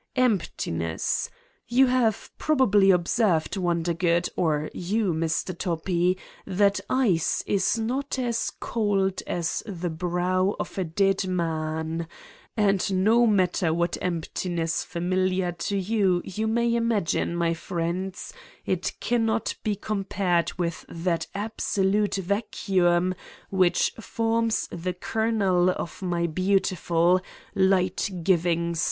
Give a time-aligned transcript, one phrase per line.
[0.15, 1.29] Emptiness.
[1.67, 5.55] You have probably observed, Wondergood, or you, Mr.
[5.55, 12.07] Toppi, that ice is not as cold as the brow of a dead man
[12.55, 18.33] 1 And no matter what emptiness famil iar to you you may imagine, my friends,
[18.65, 23.13] it cannot be compared with that absolute vacuum
[23.51, 27.21] which forms the kernel of my beautiful,
[27.53, 28.79] light giving star.